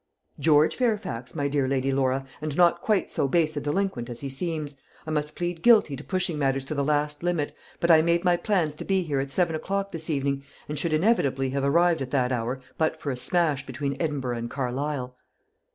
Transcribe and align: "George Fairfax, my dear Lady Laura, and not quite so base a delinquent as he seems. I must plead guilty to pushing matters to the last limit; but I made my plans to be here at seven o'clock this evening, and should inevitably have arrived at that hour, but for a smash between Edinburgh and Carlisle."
"George 0.39 0.75
Fairfax, 0.75 1.35
my 1.35 1.47
dear 1.47 1.67
Lady 1.67 1.91
Laura, 1.91 2.25
and 2.41 2.57
not 2.57 2.81
quite 2.81 3.11
so 3.11 3.27
base 3.27 3.55
a 3.55 3.61
delinquent 3.61 4.09
as 4.09 4.21
he 4.21 4.29
seems. 4.29 4.75
I 5.05 5.11
must 5.11 5.35
plead 5.35 5.61
guilty 5.61 5.95
to 5.95 6.03
pushing 6.03 6.39
matters 6.39 6.65
to 6.65 6.73
the 6.73 6.83
last 6.83 7.21
limit; 7.21 7.53
but 7.79 7.91
I 7.91 8.01
made 8.01 8.23
my 8.23 8.35
plans 8.35 8.73
to 8.77 8.83
be 8.83 9.03
here 9.03 9.19
at 9.19 9.29
seven 9.29 9.55
o'clock 9.55 9.91
this 9.91 10.09
evening, 10.09 10.43
and 10.67 10.79
should 10.79 10.91
inevitably 10.93 11.51
have 11.51 11.63
arrived 11.63 12.01
at 12.01 12.09
that 12.09 12.31
hour, 12.31 12.59
but 12.79 12.99
for 12.99 13.11
a 13.11 13.15
smash 13.15 13.63
between 13.63 13.95
Edinburgh 13.99 14.37
and 14.39 14.49
Carlisle." 14.49 15.15